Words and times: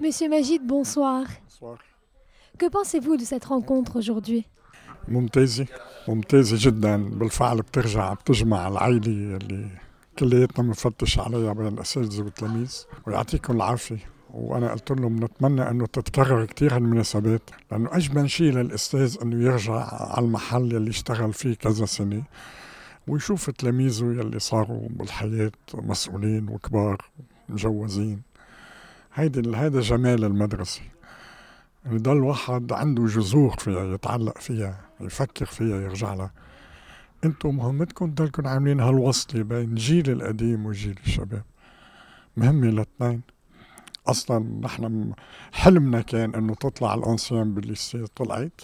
Monsieur 0.00 0.28
Magid, 0.28 0.62
bonsoir. 0.66 1.24
Bonsoir. 1.44 1.78
Que 2.58 2.66
pensez-vous 2.68 3.16
de 3.16 3.24
cette 3.24 3.44
rencontre 3.44 3.96
aujourd'hui 3.96 4.44
ممتازة 5.08 5.66
ممتازة 6.08 6.56
جدا 6.60 6.96
بالفعل 6.96 7.56
بترجع 7.62 8.12
بتجمع 8.14 8.68
العائلة 8.68 9.36
اللي 9.36 9.68
كلياتنا 10.18 10.64
بنفتش 10.66 11.18
عليها 11.18 11.52
بين 11.52 11.66
الأساتذة 11.66 12.22
والتلاميذ 12.22 12.84
ويعطيكم 13.06 13.56
العافية 13.56 13.98
وأنا 14.34 14.72
قلت 14.72 14.90
لهم 14.90 15.24
نتمنى 15.24 15.70
أنه 15.70 15.86
تتكرر 15.86 16.44
كتير 16.44 16.76
هالمناسبات 16.76 17.42
لأنه 17.70 17.88
أجمل 17.92 18.30
شيء 18.30 18.52
للأستاذ 18.52 19.16
أنه 19.22 19.44
يرجع 19.44 19.74
على 19.92 20.26
المحل 20.26 20.76
اللي 20.76 20.90
اشتغل 20.90 21.32
فيه 21.32 21.54
كذا 21.54 21.86
سنة 21.86 22.22
ويشوف 23.08 23.50
تلاميذه 23.50 24.04
يلي 24.04 24.38
صاروا 24.38 24.88
بالحياة 24.90 25.52
مسؤولين 25.74 26.48
وكبار 26.48 26.98
مجوزين 27.48 28.22
هيدي 29.13 29.57
هيدا 29.57 29.79
جمال 29.79 30.23
المدرسة. 30.23 30.81
يضل 31.85 32.23
واحد 32.23 32.73
عنده 32.73 33.05
جذور 33.05 33.55
فيها 33.59 33.93
يتعلق 33.93 34.37
فيها 34.37 34.81
يفكر 35.01 35.45
فيها 35.45 35.81
يرجع 35.81 36.13
لها. 36.13 36.31
أنتم 37.25 37.55
مهمتكم 37.55 38.11
تضلكم 38.11 38.47
عاملين 38.47 38.79
هالوصلة 38.79 39.43
بين 39.43 39.69
الجيل 39.69 40.09
القديم 40.09 40.65
وجيل 40.65 40.99
الشباب. 41.05 41.43
مهمة 42.37 42.69
الاثنين 42.69 43.21
أصلا 44.07 44.59
نحن 44.61 45.13
حلمنا 45.51 46.01
كان 46.01 46.35
إنه 46.35 46.55
تطلع 46.55 46.93
الانسيان 46.93 47.53
بالليسي 47.53 48.05
طلعت. 48.15 48.61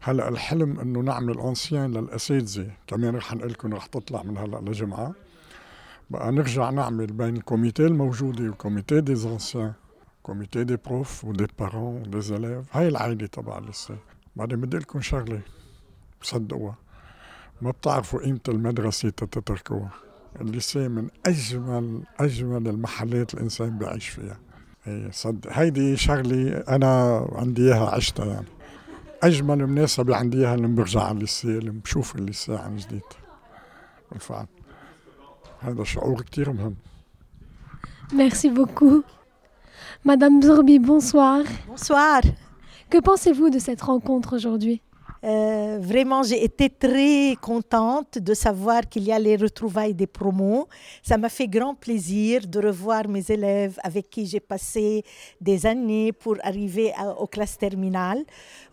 هلأ 0.00 0.28
الحلم 0.28 0.80
إنه 0.80 1.00
نعمل 1.00 1.40
انسيان 1.40 1.90
للأساتذة. 1.90 2.70
كمان 2.86 3.16
رح 3.16 3.34
نقول 3.34 3.50
لكم 3.50 3.74
رح 3.74 3.86
تطلع 3.86 4.22
من 4.22 4.38
هلأ 4.38 4.56
لجمعة. 4.56 5.14
بقى 6.10 6.32
نرجع 6.32 6.70
نعمل 6.70 7.06
بين 7.06 7.36
الكوميتي 7.36 7.86
الموجوده 7.86 8.44
والكوميتي 8.44 9.00
دي 9.00 9.14
زانسيان 9.14 9.72
كوميتي 10.22 10.64
دي 10.64 10.76
بروف 10.86 11.24
ودي 11.24 11.46
بارون 11.58 12.00
ودي 12.00 12.20
زليف 12.20 12.76
هاي 12.76 12.88
العائله 12.88 13.26
تبع 13.26 13.58
الليسي 13.58 13.96
بعدين 14.36 14.60
بدي 14.60 14.78
لكم 14.78 15.00
شغله 15.00 15.40
صدقوها 16.22 16.74
ما 17.62 17.70
بتعرفوا 17.70 18.20
قيمة 18.20 18.40
المدرسة 18.48 19.08
تتركوها 19.10 19.90
الليسي 20.40 20.88
من 20.88 21.08
أجمل 21.26 22.02
أجمل 22.20 22.68
المحلات 22.68 23.34
الإنسان 23.34 23.78
بيعيش 23.78 24.08
فيها 24.08 24.38
هي 24.84 25.08
صدق 25.12 25.50
هيدي 25.52 25.96
شغلة 25.96 26.58
أنا 26.68 27.16
عندي 27.32 27.62
إياها 27.74 27.90
عشتها 27.94 28.26
يعني 28.26 28.46
أجمل 29.22 29.66
مناسبة 29.66 30.16
عندي 30.16 30.38
إياها 30.38 30.56
لما 30.56 30.74
برجع 30.76 31.00
على 31.02 31.14
الليسي 31.16 31.58
لما 31.60 31.80
بشوف 31.84 32.16
الليسي 32.16 32.56
عن 32.56 32.76
جديد 32.76 33.02
بالفعل 34.12 34.46
Merci 38.14 38.48
beaucoup. 38.50 39.02
Madame 40.04 40.40
Zorbi, 40.42 40.78
bonsoir. 40.78 41.42
Bonsoir. 41.66 42.20
Que 42.88 42.98
pensez-vous 42.98 43.50
de 43.50 43.58
cette 43.58 43.82
rencontre 43.82 44.36
aujourd'hui? 44.36 44.80
Euh, 45.24 45.78
vraiment, 45.80 46.22
j'ai 46.22 46.44
été 46.44 46.70
très 46.70 47.34
contente 47.40 48.18
de 48.18 48.34
savoir 48.34 48.88
qu'il 48.88 49.04
y 49.04 49.12
a 49.12 49.18
les 49.18 49.36
retrouvailles 49.36 49.94
des 49.94 50.06
promos. 50.06 50.68
Ça 51.02 51.18
m'a 51.18 51.28
fait 51.28 51.48
grand 51.48 51.74
plaisir 51.74 52.46
de 52.46 52.60
revoir 52.60 53.08
mes 53.08 53.24
élèves 53.30 53.78
avec 53.82 54.10
qui 54.10 54.26
j'ai 54.26 54.40
passé 54.40 55.02
des 55.40 55.66
années 55.66 56.12
pour 56.12 56.36
arriver 56.42 56.92
aux 57.18 57.26
classes 57.26 57.58
terminales. 57.58 58.24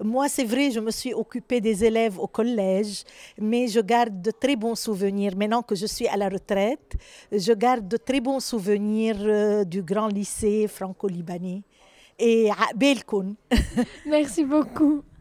Moi, 0.04 0.28
c'est 0.30 0.44
vrai, 0.46 0.72
je 0.72 0.80
me 0.80 0.92
suis 0.92 1.14
occupée 1.14 1.62
des 1.62 1.84
élèves 1.84 2.20
au 2.20 2.28
collège, 2.28 3.04
mais 3.40 3.68
je 3.68 3.80
garde 3.80 4.22
de 4.22 4.32
très 4.32 4.56
bons 4.56 4.76
souvenirs. 4.76 5.36
Maintenant 5.36 5.64
que 5.64 5.76
je 5.76 5.86
suis 5.86 6.08
à 6.08 6.18
la 6.18 6.30
retraite, 6.30 6.96
je 7.32 7.54
garde 7.54 7.88
de 7.88 7.98
très 7.98 8.20
bons 8.20 8.40
souvenirs 8.40 9.18
euh, 9.22 9.64
du 9.64 9.82
grand 9.82 10.08
lycée 10.08 10.68
franco-libanais. 10.68 11.64
Et 12.18 12.50
à 12.50 12.74
Belkoun. 12.76 13.36
Merci 14.06 14.46
beaucoup. 14.46 15.04